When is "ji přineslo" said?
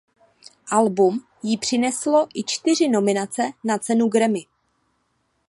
1.43-2.27